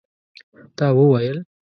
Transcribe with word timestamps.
تا 0.77 0.87
وویل? 0.97 1.37